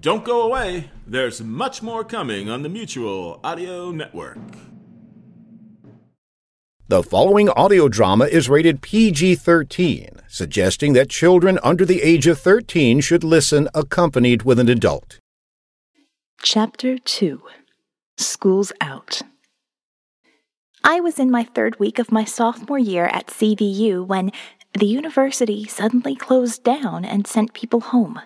[0.00, 0.92] Don't go away.
[1.08, 4.38] There's much more coming on the Mutual Audio Network.
[6.86, 12.38] The following audio drama is rated PG 13, suggesting that children under the age of
[12.38, 15.18] 13 should listen accompanied with an adult.
[16.42, 17.42] Chapter 2
[18.16, 19.22] School's Out.
[20.84, 24.30] I was in my third week of my sophomore year at CVU when
[24.78, 28.20] the university suddenly closed down and sent people home.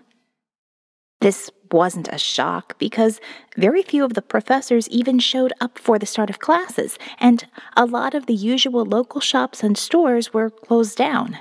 [1.23, 3.21] This wasn't a shock because
[3.57, 7.87] very few of the professors even showed up for the start of classes, and a
[7.87, 11.39] lot of the usual local shops and stores were closed down.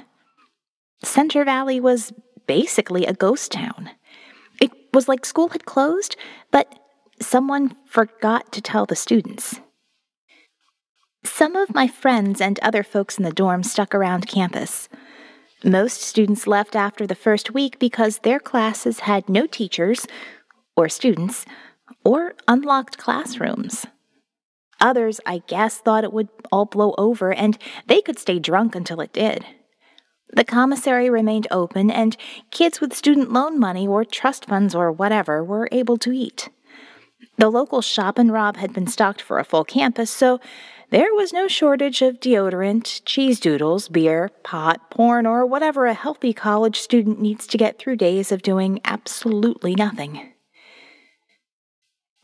[1.03, 2.13] Center Valley was
[2.45, 3.89] basically a ghost town.
[4.61, 6.15] It was like school had closed,
[6.51, 6.77] but
[7.19, 9.61] someone forgot to tell the students.
[11.23, 14.89] Some of my friends and other folks in the dorm stuck around campus.
[15.63, 20.07] Most students left after the first week because their classes had no teachers,
[20.75, 21.45] or students,
[22.03, 23.85] or unlocked classrooms.
[24.79, 29.01] Others, I guess, thought it would all blow over and they could stay drunk until
[29.01, 29.45] it did.
[30.33, 32.15] The commissary remained open, and
[32.51, 36.49] kids with student loan money or trust funds or whatever were able to eat.
[37.37, 40.39] The local shop and rob had been stocked for a full campus, so
[40.91, 46.33] there was no shortage of deodorant, cheese doodles, beer, pot, porn, or whatever a healthy
[46.33, 50.33] college student needs to get through days of doing absolutely nothing.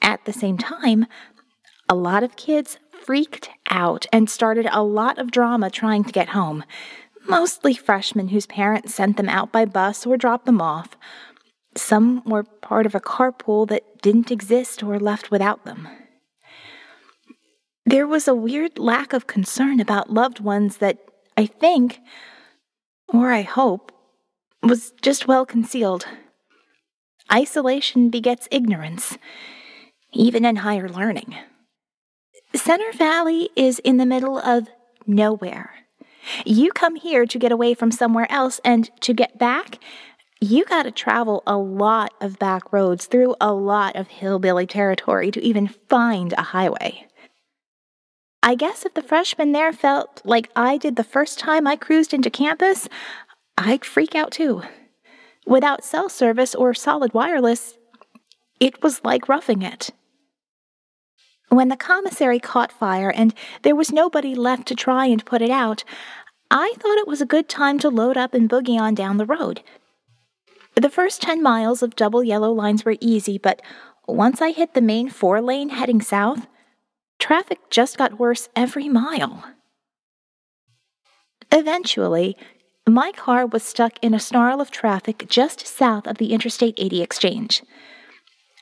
[0.01, 1.05] At the same time,
[1.87, 6.29] a lot of kids freaked out and started a lot of drama trying to get
[6.29, 6.65] home,
[7.25, 10.97] mostly freshmen whose parents sent them out by bus or dropped them off.
[11.75, 15.87] Some were part of a carpool that didn't exist or left without them.
[17.87, 20.97] There was a weird lack of concern about loved ones that
[21.37, 22.01] I think,
[23.07, 23.93] or I hope,
[24.61, 26.05] was just well concealed.
[27.31, 29.17] Isolation begets ignorance,
[30.11, 31.33] even in higher learning.
[32.53, 34.67] Center Valley is in the middle of
[35.05, 35.71] nowhere.
[36.45, 39.79] You come here to get away from somewhere else, and to get back,
[40.41, 45.31] you got to travel a lot of back roads through a lot of hillbilly territory
[45.31, 47.06] to even find a highway.
[48.47, 52.13] I guess if the freshmen there felt like I did the first time I cruised
[52.13, 52.87] into campus,
[53.57, 54.61] I'd freak out too.
[55.45, 57.77] Without cell service or solid wireless,
[58.61, 59.89] it was like roughing it.
[61.49, 65.51] When the commissary caught fire and there was nobody left to try and put it
[65.51, 65.83] out,
[66.49, 69.25] I thought it was a good time to load up and boogie on down the
[69.25, 69.61] road.
[70.75, 73.61] The first 10 miles of double yellow lines were easy, but
[74.07, 76.47] once I hit the main four lane heading south,
[77.19, 79.43] Traffic just got worse every mile.
[81.51, 82.37] Eventually,
[82.87, 87.01] my car was stuck in a snarl of traffic just south of the Interstate 80
[87.01, 87.63] exchange.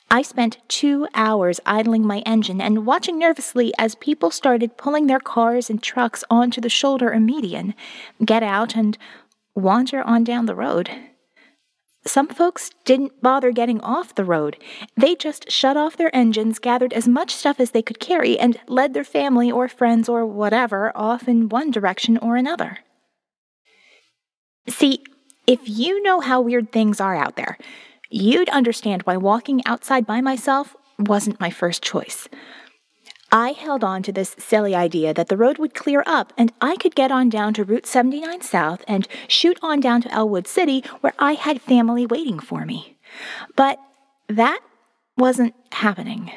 [0.10, 5.20] I spent two hours idling my engine and watching nervously as people started pulling their
[5.20, 7.74] cars and trucks onto the shoulder or median,
[8.24, 8.98] get out, and
[9.56, 10.90] wander on down the road.
[12.08, 14.58] Some folks didn't bother getting off the road.
[14.96, 18.60] They just shut off their engines, gathered as much stuff as they could carry, and
[18.68, 22.80] led their family or friends or whatever off in one direction or another.
[24.68, 25.04] See,
[25.48, 27.58] if you know how weird things are out there,
[28.10, 32.28] you'd understand why walking outside by myself wasn't my first choice.
[33.36, 36.78] I held on to this silly idea that the road would clear up and I
[36.78, 40.86] could get on down to Route 79 South and shoot on down to Ellwood City
[41.02, 42.98] where I had family waiting for me.
[43.58, 43.78] But
[44.30, 44.62] that
[45.18, 46.32] wasn't happening.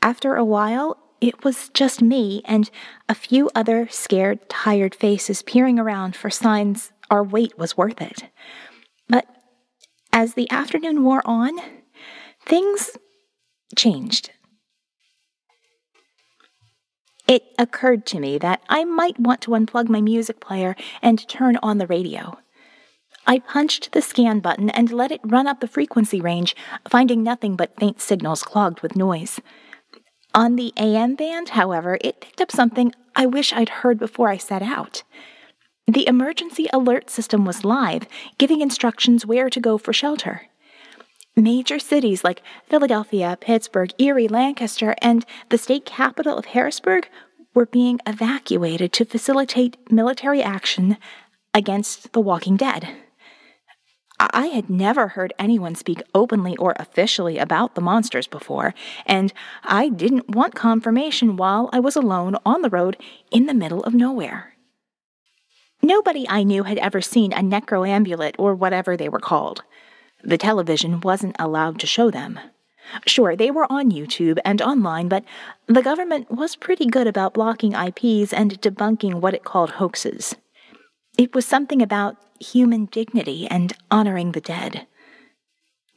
[0.00, 2.70] After a while, it was just me and
[3.08, 8.22] a few other scared, tired faces peering around for signs our wait was worth it.
[9.08, 9.26] But
[10.12, 11.58] as the afternoon wore on,
[12.46, 12.92] things
[13.74, 14.30] changed.
[17.26, 21.56] It occurred to me that I might want to unplug my music player and turn
[21.62, 22.38] on the radio.
[23.26, 26.54] I punched the scan button and let it run up the frequency range,
[26.86, 29.40] finding nothing but faint signals clogged with noise.
[30.34, 34.36] On the AM band, however, it picked up something I wish I'd heard before I
[34.36, 35.04] set out.
[35.86, 38.06] The emergency alert system was live,
[38.36, 40.48] giving instructions where to go for shelter.
[41.36, 47.08] Major cities like Philadelphia, Pittsburgh, Erie, Lancaster, and the state capital of Harrisburg
[47.54, 50.96] were being evacuated to facilitate military action
[51.52, 52.88] against the Walking Dead.
[54.20, 58.72] I had never heard anyone speak openly or officially about the monsters before,
[59.04, 59.32] and
[59.64, 62.96] I didn't want confirmation while I was alone on the road
[63.32, 64.54] in the middle of nowhere.
[65.82, 69.64] Nobody I knew had ever seen a necroambulate or whatever they were called.
[70.24, 72.40] The television wasn't allowed to show them.
[73.06, 75.24] Sure, they were on YouTube and online, but
[75.66, 80.34] the government was pretty good about blocking IPs and debunking what it called hoaxes.
[81.18, 84.86] It was something about human dignity and honoring the dead.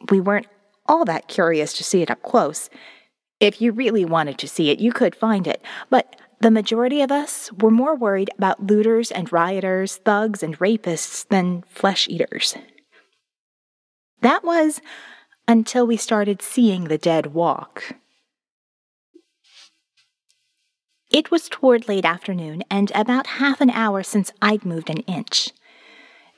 [0.10, 0.48] We weren't
[0.86, 2.70] all that curious to see it up close.
[3.40, 7.12] If you really wanted to see it, you could find it, but the majority of
[7.12, 12.56] us were more worried about looters and rioters, thugs and rapists than flesh eaters.
[14.28, 14.82] That was
[15.48, 17.96] until we started seeing the dead walk.
[21.10, 25.52] It was toward late afternoon and about half an hour since I'd moved an inch.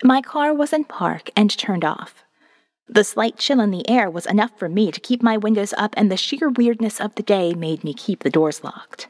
[0.04, 2.24] My car was in park and turned off.
[2.88, 5.96] The slight chill in the air was enough for me to keep my windows up,
[5.98, 9.08] and the sheer weirdness of the day made me keep the doors locked.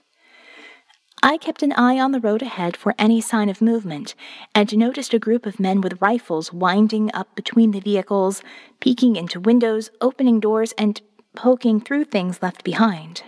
[1.21, 4.16] I kept an eye on the road ahead for any sign of movement,
[4.56, 8.42] and noticed a group of men with rifles winding up between the vehicles,
[8.80, 11.01] peeking into windows, opening doors, and
[11.36, 13.24] poking through things left behind.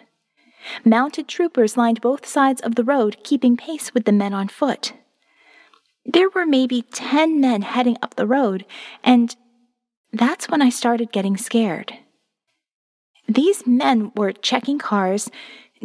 [0.86, 4.94] Mounted troopers lined both sides of the road, keeping pace with the men on foot.
[6.06, 8.66] There were maybe ten men heading up the road,
[9.04, 9.36] and
[10.14, 11.94] that's when I started getting scared.
[13.28, 15.30] These men were checking cars,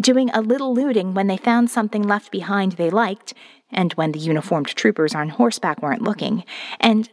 [0.00, 3.34] doing a little looting when they found something left behind they liked,
[3.70, 6.44] and when the uniformed troopers on horseback weren't looking,
[6.80, 7.08] and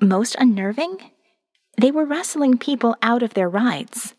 [0.00, 1.10] most unnerving,
[1.80, 4.14] they were wrestling people out of their rides.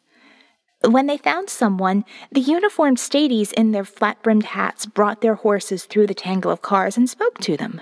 [0.84, 5.86] When they found someone, the uniformed staties in their flat brimmed hats brought their horses
[5.86, 7.82] through the tangle of cars and spoke to them.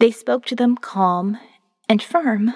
[0.00, 1.38] They spoke to them calm
[1.88, 2.54] and firm.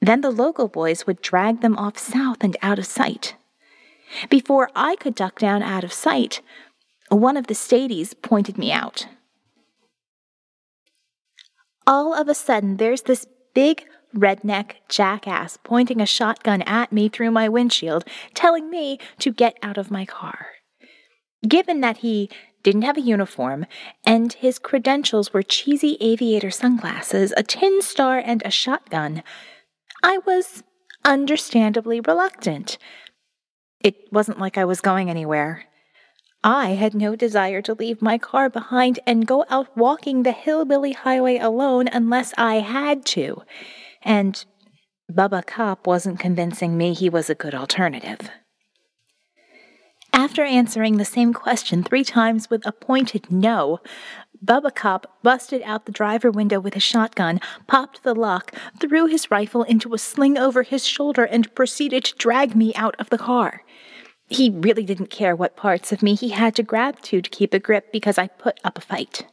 [0.00, 3.36] Then the local boys would drag them off south and out of sight.
[4.28, 6.40] Before I could duck down out of sight,
[7.08, 9.06] one of the staties pointed me out.
[11.86, 17.30] All of a sudden, there's this big redneck jackass pointing a shotgun at me through
[17.30, 18.04] my windshield,
[18.34, 20.46] telling me to get out of my car.
[21.46, 22.30] Given that he
[22.62, 23.66] didn't have a uniform
[24.06, 29.22] and his credentials were cheesy aviator sunglasses, a tin star, and a shotgun,
[30.02, 30.62] I was
[31.04, 32.78] understandably reluctant.
[33.82, 35.64] It wasn't like I was going anywhere.
[36.44, 40.92] I had no desire to leave my car behind and go out walking the hillbilly
[40.92, 43.42] highway alone unless I had to.
[44.02, 44.44] And
[45.10, 48.30] Bubba Cop wasn't convincing me he was a good alternative.
[50.12, 53.78] After answering the same question three times with a pointed no,
[54.44, 59.30] Bubba Cop busted out the driver window with his shotgun, popped the lock, threw his
[59.30, 63.18] rifle into a sling over his shoulder, and proceeded to drag me out of the
[63.18, 63.62] car.
[64.28, 67.54] He really didn't care what parts of me he had to grab to to keep
[67.54, 69.26] a grip because I put up a fight.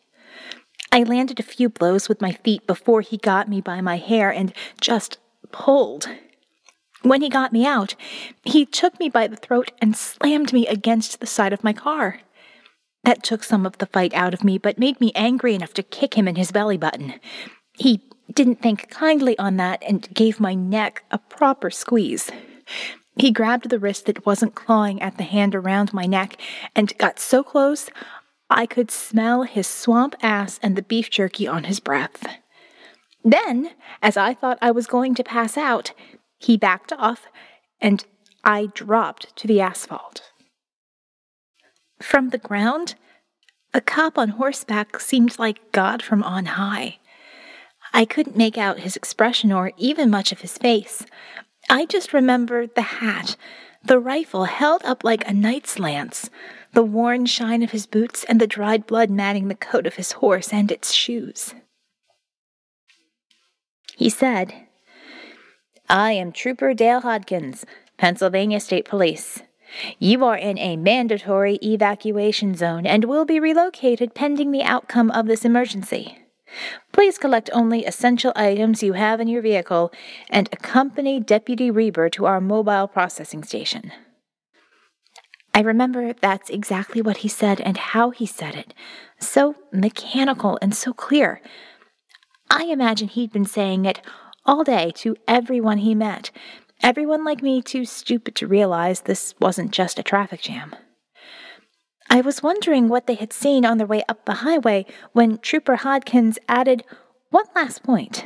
[0.92, 4.30] I landed a few blows with my feet before he got me by my hair
[4.30, 5.18] and just
[5.52, 6.08] pulled.
[7.02, 7.96] When he got me out,
[8.44, 12.22] he took me by the throat and slammed me against the side of my car.
[13.04, 15.84] That took some of the fight out of me, but made me angry enough to
[15.84, 17.16] kick him in his belly button.
[17.74, 18.02] He
[18.34, 22.30] didn't think kindly on that and gave my neck a proper squeeze.
[23.18, 26.38] He grabbed the wrist that wasn't clawing at the hand around my neck
[26.76, 27.90] and got so close
[28.50, 32.26] I could smell his swamp ass and the beef jerky on his breath.
[33.24, 35.92] Then, as I thought I was going to pass out,
[36.40, 37.28] he backed off
[37.82, 38.04] and
[38.44, 40.29] I dropped to the asphalt.
[42.02, 42.96] From the ground,
[43.74, 46.98] a cop on horseback seemed like God from on high.
[47.94, 51.06] I couldn't make out his expression or even much of his face,
[51.70, 53.36] I just remember the hat,
[53.84, 56.32] the rifle held up like a knight's lance,
[56.74, 60.14] the worn shine of his boots, and the dried blood matting the coat of his
[60.14, 61.54] horse and its shoes.
[63.96, 64.54] He said,
[65.88, 67.66] I am Trooper Dale Hodkins,
[67.98, 69.44] Pennsylvania State Police.
[70.00, 75.28] You are in a mandatory evacuation zone and will be relocated pending the outcome of
[75.28, 76.18] this emergency.
[76.92, 79.92] Please collect only essential items you have in your vehicle
[80.30, 83.92] and accompany Deputy Reber to our mobile processing station.
[85.54, 88.74] I remember that's exactly what he said and how he said it.
[89.20, 91.42] So mechanical and so clear.
[92.50, 94.02] I imagine he'd been saying it
[94.46, 96.32] all day to everyone he met,
[96.82, 100.76] everyone like me too stupid to realize this wasn't just a traffic jam.
[102.10, 105.78] I was wondering what they had seen on their way up the highway when Trooper
[105.78, 106.84] Hodkins added
[107.30, 108.26] one last point.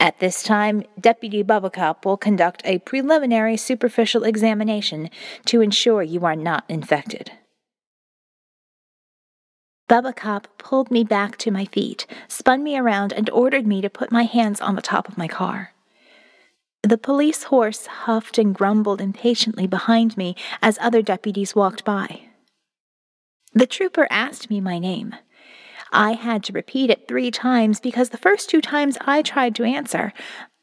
[0.00, 5.10] At this time, Deputy Bubba Cop will conduct a preliminary superficial examination
[5.46, 7.32] to ensure you are not infected.
[9.88, 13.90] Bubba Cop pulled me back to my feet, spun me around, and ordered me to
[13.90, 15.72] put my hands on the top of my car.
[16.88, 22.22] The police horse huffed and grumbled impatiently behind me as other deputies walked by.
[23.52, 25.14] The trooper asked me my name.
[25.92, 29.64] I had to repeat it three times because the first two times I tried to
[29.64, 30.14] answer,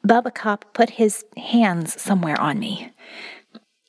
[0.04, 2.92] Bubba Cop put his hands somewhere on me.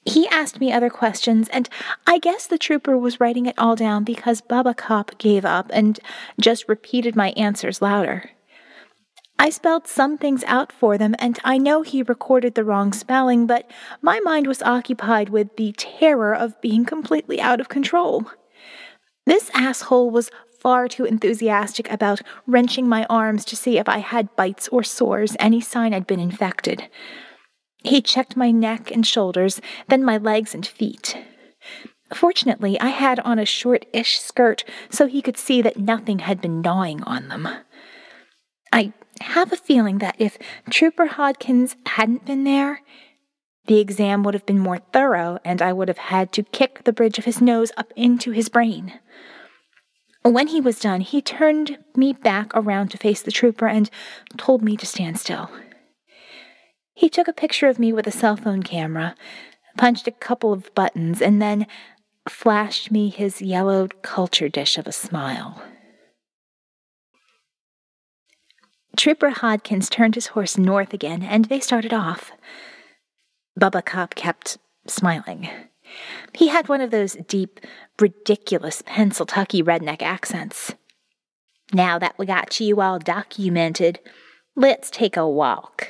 [0.06, 1.67] He asked me other questions, and
[2.06, 6.00] I guess the trooper was writing it all down because Bubba Cop gave up and
[6.39, 8.29] just repeated my answers louder.
[9.39, 13.46] I spelled some things out for them, and I know he recorded the wrong spelling,
[13.46, 13.70] but
[14.01, 18.25] my mind was occupied with the terror of being completely out of control.
[19.25, 24.36] This asshole was far too enthusiastic about wrenching my arms to see if I had
[24.36, 26.89] bites or sores, any sign I'd been infected.
[27.84, 31.15] He checked my neck and shoulders, then my legs and feet.
[32.13, 36.41] Fortunately, I had on a short ish skirt so he could see that nothing had
[36.41, 37.48] been gnawing on them.
[38.72, 40.38] I have a feeling that if
[40.69, 42.81] Trooper Hodkins hadn't been there,
[43.67, 46.93] the exam would have been more thorough and I would have had to kick the
[46.93, 49.00] bridge of his nose up into his brain.
[50.24, 53.89] When he was done, he turned me back around to face the trooper and
[54.36, 55.50] told me to stand still.
[56.93, 59.15] He took a picture of me with a cell phone camera,
[59.77, 61.67] punched a couple of buttons, and then
[62.27, 65.62] flashed me his yellowed culture dish of a smile.
[68.98, 72.32] Trooper Hodkins turned his horse north again, and they started off.
[73.60, 75.50] Bubba Cop kept smiling.
[76.34, 77.60] He had one of those deep,
[78.00, 80.74] ridiculous Pennsylvania redneck accents.
[81.72, 84.00] Now that we got you all documented,
[84.56, 85.89] let's take a walk.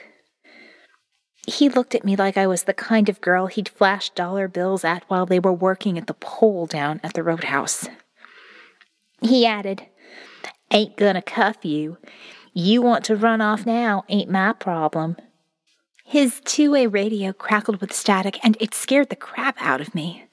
[1.48, 4.84] He looked at me like I was the kind of girl he'd flash dollar bills
[4.84, 7.88] at while they were working at the pole down at the roadhouse.
[9.22, 9.88] He added,
[10.72, 11.98] Ain't gonna cuff you.
[12.60, 15.16] You want to run off now, ain't my problem.
[16.04, 20.26] His two way radio crackled with static, and it scared the crap out of me.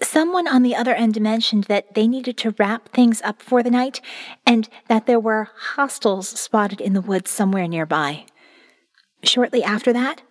[0.00, 3.70] Someone on the other end mentioned that they needed to wrap things up for the
[3.72, 4.00] night
[4.46, 8.26] and that there were hostiles spotted in the woods somewhere nearby.
[9.24, 10.22] Shortly after that,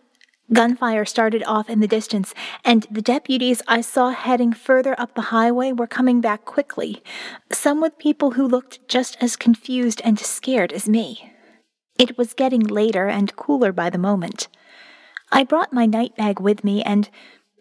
[0.52, 2.34] Gunfire started off in the distance,
[2.66, 7.02] and the deputies I saw heading further up the highway were coming back quickly,
[7.52, 11.32] some with people who looked just as confused and scared as me.
[11.98, 14.48] It was getting later and cooler by the moment.
[15.32, 17.10] I brought my night bag with me and,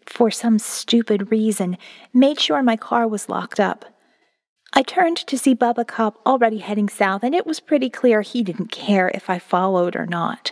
[0.05, 1.77] for some stupid reason,
[2.13, 3.85] made sure my car was locked up.
[4.73, 8.43] I turned to see Bubba Cop already heading south, and it was pretty clear he
[8.43, 10.51] didn't care if I followed or not.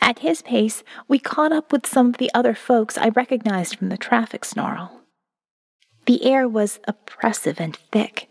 [0.00, 3.88] At his pace, we caught up with some of the other folks I recognized from
[3.88, 5.02] the traffic snarl.
[6.06, 8.28] The air was oppressive and thick.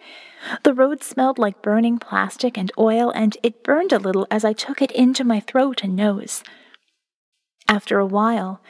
[0.64, 4.54] The road smelled like burning plastic and oil, and it burned a little as I
[4.54, 6.44] took it into my throat and nose.
[7.68, 8.62] After a while,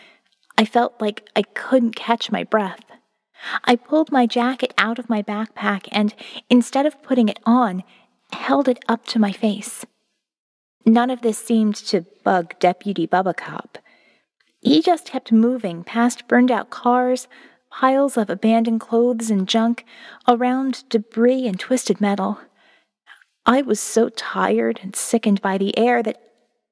[0.58, 2.82] I felt like I couldn't catch my breath.
[3.64, 6.14] I pulled my jacket out of my backpack and,
[6.50, 7.84] instead of putting it on,
[8.32, 9.86] held it up to my face.
[10.86, 13.78] None of this seemed to bug Deputy Bubba Cop.
[14.62, 17.28] He just kept moving past burned out cars,
[17.70, 19.86] piles of abandoned clothes and junk,
[20.28, 22.40] around debris and twisted metal.
[23.46, 26.22] I was so tired and sickened by the air that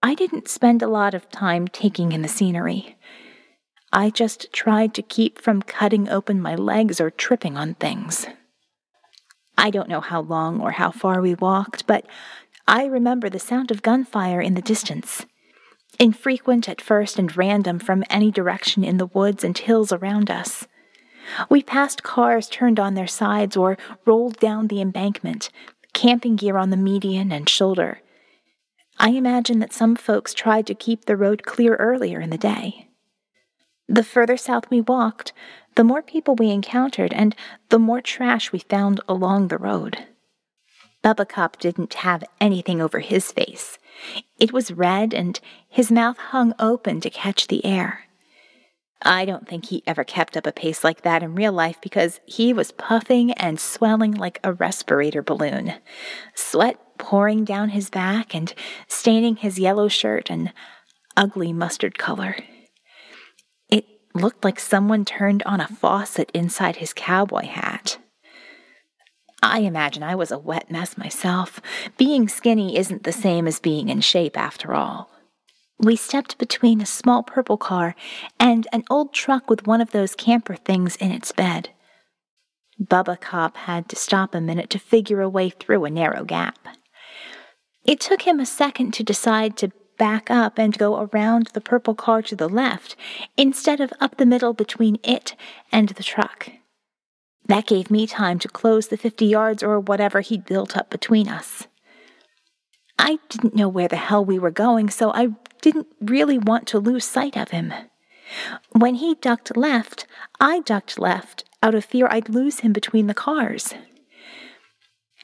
[0.01, 2.95] I didn't spend a lot of time taking in the scenery.
[3.91, 8.27] I just tried to keep from cutting open my legs or tripping on things.
[9.57, 12.05] I don't know how long or how far we walked, but
[12.69, 15.25] I remember the sound of gunfire in the distance.
[15.97, 20.67] Infrequent at first and random from any direction in the woods and hills around us.
[21.49, 25.49] We passed cars turned on their sides or rolled down the embankment,
[25.93, 28.01] camping gear on the median and shoulder.
[28.99, 32.87] I imagine that some folks tried to keep the road clear earlier in the day.
[33.87, 35.33] The further south we walked,
[35.73, 37.35] the more people we encountered and
[37.69, 40.05] the more trash we found along the road.
[41.03, 43.77] Bubba Cop didn't have anything over his face.
[44.37, 48.05] It was red, and his mouth hung open to catch the air.
[49.01, 52.19] I don't think he ever kept up a pace like that in real life because
[52.25, 55.75] he was puffing and swelling like a respirator balloon,
[56.35, 58.53] sweat pouring down his back and
[58.87, 60.51] staining his yellow shirt an
[61.15, 62.35] ugly mustard color.
[63.69, 67.99] It looked like someone turned on a faucet inside his cowboy hat.
[69.41, 71.61] I imagine I was a wet mess myself.
[71.97, 75.09] Being skinny isn't the same as being in shape, after all.
[75.77, 77.95] We stepped between a small purple car
[78.37, 81.69] and an old truck with one of those camper things in its bed.
[82.81, 86.57] Bubba Cop had to stop a minute to figure a way through a narrow gap.
[87.85, 91.95] It took him a second to decide to back up and go around the purple
[91.95, 92.95] car to the left
[93.37, 95.35] instead of up the middle between it
[95.71, 96.49] and the truck.
[97.49, 101.27] That gave me time to close the 50 yards or whatever he'd built up between
[101.27, 101.67] us.
[102.99, 105.29] I didn't know where the hell we were going, so I
[105.61, 107.73] didn't really want to lose sight of him.
[108.71, 110.05] When he ducked left,
[110.39, 113.73] I ducked left out of fear I'd lose him between the cars.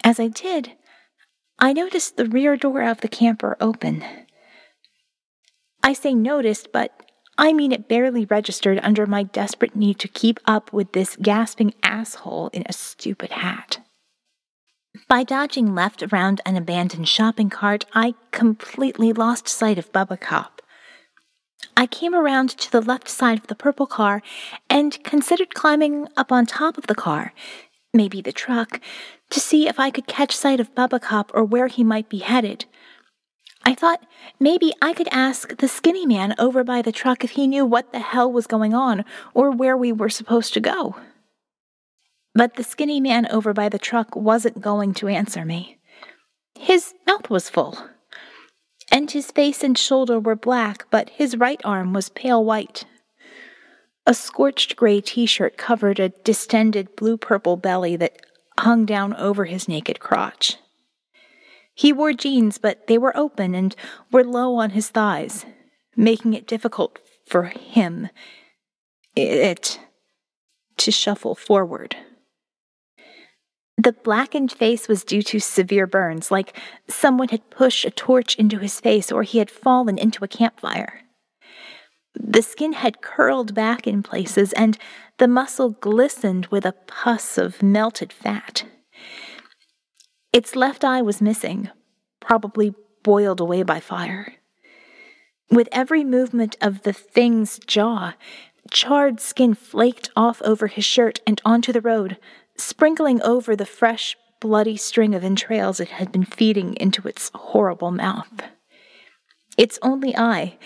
[0.03, 0.71] As I did,
[1.59, 4.03] I noticed the rear door of the camper open.
[5.83, 7.04] I say noticed, but
[7.37, 11.73] I mean it barely registered under my desperate need to keep up with this gasping
[11.83, 13.79] asshole in a stupid hat.
[15.09, 20.61] By dodging left around an abandoned shopping cart, I completely lost sight of Bubba Cop.
[21.75, 24.21] I came around to the left side of the purple car
[24.69, 27.33] and considered climbing up on top of the car,
[27.93, 28.79] maybe the truck,
[29.29, 32.19] to see if I could catch sight of Bubba Cop or where he might be
[32.19, 32.65] headed.
[33.65, 34.05] I thought
[34.39, 37.91] maybe I could ask the skinny man over by the truck if he knew what
[37.91, 39.03] the hell was going on
[39.33, 40.95] or where we were supposed to go.
[42.35, 45.79] But the skinny man over by the truck wasn't going to answer me.
[46.59, 47.77] His mouth was full,
[48.91, 52.85] and his face and shoulder were black, but his right arm was pale white.
[54.05, 58.21] A scorched gray t shirt covered a distended blue purple belly that
[58.59, 60.57] hung down over his naked crotch.
[61.75, 63.75] He wore jeans, but they were open and
[64.11, 65.45] were low on his thighs,
[65.95, 68.09] making it difficult for him,
[69.15, 69.79] it,
[70.77, 71.97] to shuffle forward.
[73.77, 78.59] The blackened face was due to severe burns, like someone had pushed a torch into
[78.59, 81.01] his face or he had fallen into a campfire.
[82.17, 84.77] The skin had curled back in places, and
[85.17, 88.63] the muscle glistened with a pus of melted fat.
[90.35, 91.69] Its left eye was missing,
[92.19, 94.33] probably boiled away by fire.
[95.49, 98.15] With every movement of the thing's jaw,
[98.69, 102.17] charred skin flaked off over his shirt and onto the road,
[102.57, 107.91] sprinkling over the fresh, bloody string of entrails it had been feeding into its horrible
[107.91, 108.41] mouth.
[109.57, 110.57] Its only eye,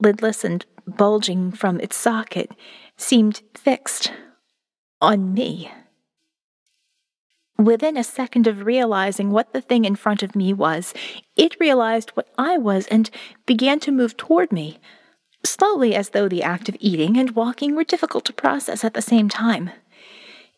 [0.00, 2.52] lidless and bulging from its socket,
[2.96, 4.12] seemed fixed
[5.00, 5.72] on me.
[7.58, 10.92] Within a second of realizing what the thing in front of me was,
[11.36, 13.08] it realized what I was and
[13.46, 14.78] began to move toward me,
[15.42, 19.00] slowly as though the act of eating and walking were difficult to process at the
[19.00, 19.70] same time.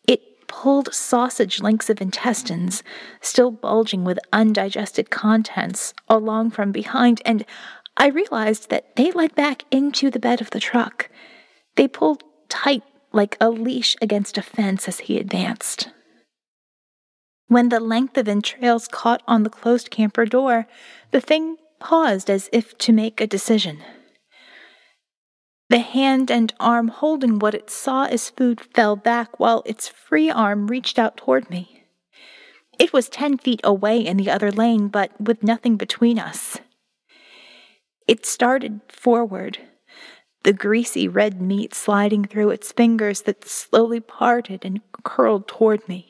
[0.07, 2.83] It pulled sausage links of intestines,
[3.21, 7.45] still bulging with undigested contents, along from behind, and
[7.95, 11.09] I realized that they led back into the bed of the truck.
[11.75, 12.83] They pulled tight
[13.13, 15.89] like a leash against a fence as he advanced.
[17.49, 20.67] When the length of entrails caught on the closed camper door,
[21.09, 23.79] the thing paused as if to make a decision.
[25.69, 30.29] The hand and arm holding what it saw as food fell back while its free
[30.29, 31.85] arm reached out toward me.
[32.77, 36.59] It was ten feet away in the other lane, but with nothing between us.
[38.07, 39.57] It started forward,
[40.43, 46.08] the greasy red meat sliding through its fingers that slowly parted and curled toward me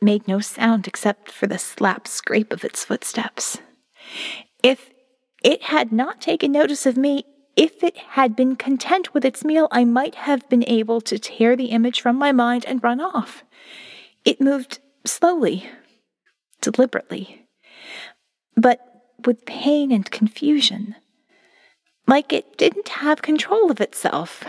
[0.00, 3.58] made no sound except for the slap scrape of its footsteps.
[4.62, 4.90] If
[5.42, 7.24] it had not taken notice of me,
[7.56, 11.56] if it had been content with its meal, I might have been able to tear
[11.56, 13.44] the image from my mind and run off.
[14.24, 15.68] It moved slowly,
[16.60, 17.46] deliberately,
[18.56, 18.80] but
[19.24, 20.96] with pain and confusion,
[22.06, 24.44] like it didn't have control of itself.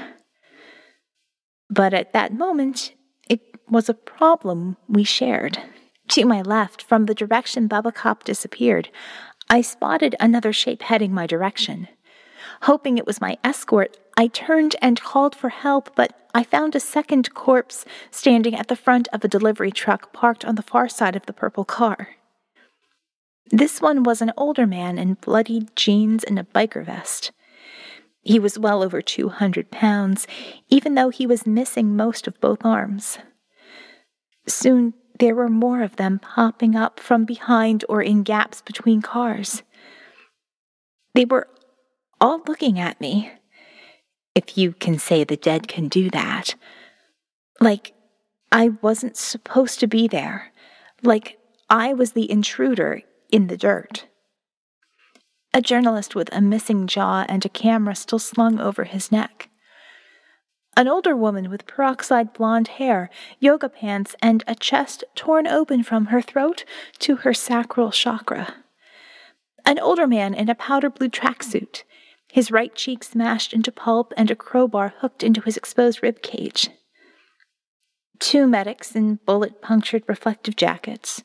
[1.70, 2.94] But at that moment,
[3.70, 5.60] was a problem we shared.
[6.10, 8.90] To my left, from the direction Bubba Cop disappeared,
[9.50, 11.88] I spotted another shape heading my direction.
[12.64, 16.80] Hoping it was my escort, I turned and called for help, but I found a
[16.80, 21.16] second corpse standing at the front of a delivery truck parked on the far side
[21.16, 22.16] of the purple car.
[23.50, 27.32] This one was an older man in bloody jeans and a biker vest.
[28.22, 30.28] He was well over 200 pounds,
[30.70, 33.20] even though he was missing most of both arms.
[34.48, 39.64] Soon there were more of them popping up from behind or in gaps between cars.
[41.14, 41.48] They were
[42.22, 43.32] all looking at me.
[44.36, 46.56] If you can say the dead can do that.
[47.60, 47.94] Like
[48.52, 50.54] I wasn't supposed to be there.
[51.02, 54.06] Like I was the intruder in the dirt.
[55.54, 59.50] A journalist with a missing jaw and a camera still slung over his neck
[60.78, 63.10] an older woman with peroxide blonde hair,
[63.40, 66.64] yoga pants, and a chest torn open from her throat
[67.00, 68.54] to her sacral chakra.
[69.66, 71.82] An older man in a powder blue tracksuit,
[72.32, 76.70] his right cheek smashed into pulp and a crowbar hooked into his exposed rib cage.
[78.20, 81.24] Two medics in bullet punctured reflective jackets.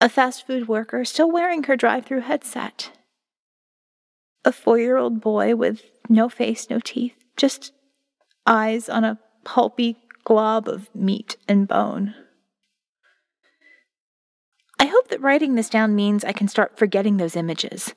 [0.00, 2.90] A fast food worker still wearing her drive through headset.
[4.44, 7.72] A four year old boy with no face, no teeth, just
[8.48, 12.14] eyes on a pulpy glob of meat and bone.
[14.80, 17.94] I hope that writing this down means I can start forgetting those images.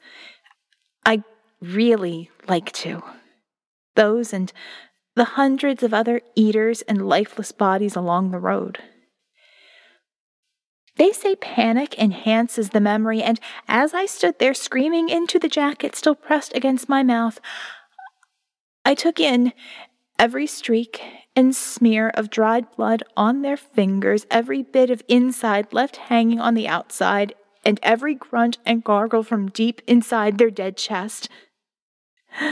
[1.05, 1.23] I
[1.61, 3.03] really like to.
[3.95, 4.51] Those and
[5.15, 8.79] the hundreds of other eaters and lifeless bodies along the road.
[10.97, 15.95] They say panic enhances the memory, and as I stood there screaming into the jacket
[15.95, 17.39] still pressed against my mouth,
[18.83, 19.53] I took in
[20.21, 21.01] every streak
[21.35, 26.53] and smear of dried blood on their fingers, every bit of inside left hanging on
[26.53, 27.33] the outside,
[27.65, 31.27] and every grunt and gargle from deep inside their dead chest.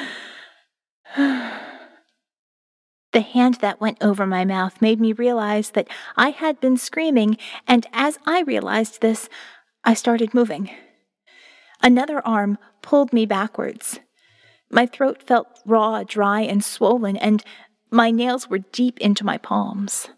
[3.11, 7.37] The hand that went over my mouth made me realize that I had been screaming,
[7.67, 9.29] and as I realized this,
[9.83, 10.69] I started moving.
[11.81, 13.99] Another arm pulled me backwards.
[14.71, 17.43] My throat felt raw, dry, and swollen, and
[17.89, 20.09] my nails were deep into my palms.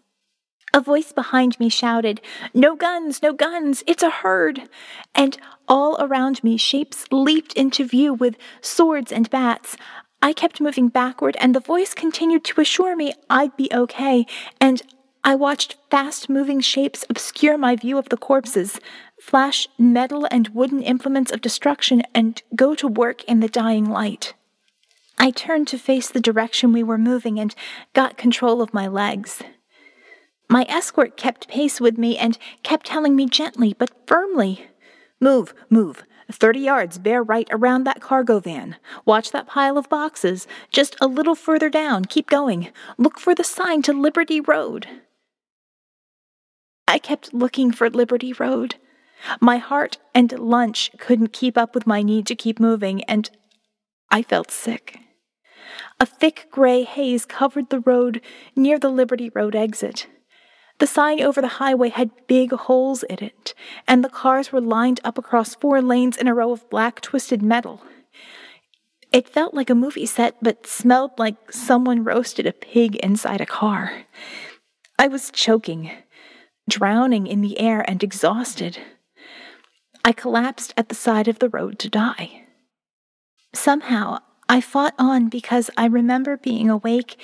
[0.74, 2.20] A voice behind me shouted,
[2.54, 4.68] No guns, no guns, it's a herd!
[5.14, 5.38] And
[5.68, 9.76] all around me, shapes leaped into view with swords and bats.
[10.22, 14.26] I kept moving backward, and the voice continued to assure me I'd be okay,
[14.60, 14.82] and
[15.24, 18.80] I watched fast moving shapes obscure my view of the corpses,
[19.20, 24.34] flash metal and wooden implements of destruction, and go to work in the dying light.
[25.18, 27.54] I turned to face the direction we were moving and
[27.94, 29.42] got control of my legs.
[30.48, 34.66] My escort kept pace with me and kept telling me gently but firmly,
[35.22, 38.74] Move, move, 30 yards, bear right around that cargo van.
[39.04, 40.48] Watch that pile of boxes.
[40.72, 42.06] Just a little further down.
[42.06, 42.72] Keep going.
[42.98, 44.88] Look for the sign to Liberty Road.
[46.88, 48.74] I kept looking for Liberty Road.
[49.40, 53.30] My heart and lunch couldn't keep up with my need to keep moving, and
[54.12, 54.98] I felt sick.
[55.98, 58.20] A thick gray haze covered the road
[58.54, 60.06] near the Liberty Road exit.
[60.78, 63.54] The sign over the highway had big holes in it,
[63.88, 67.40] and the cars were lined up across four lanes in a row of black twisted
[67.40, 67.82] metal.
[69.12, 73.46] It felt like a movie set, but smelled like someone roasted a pig inside a
[73.46, 74.04] car.
[74.98, 75.90] I was choking,
[76.68, 78.78] drowning in the air, and exhausted.
[80.04, 82.41] I collapsed at the side of the road to die.
[83.54, 87.20] Somehow, I fought on because I remember being awake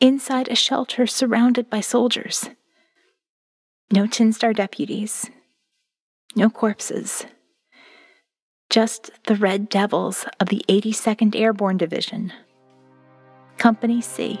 [0.00, 2.48] inside a shelter surrounded by soldiers.
[3.92, 5.30] No Tin Star deputies.
[6.34, 7.26] No corpses.
[8.70, 12.32] Just the Red Devils of the 82nd Airborne Division.
[13.58, 14.40] Company C.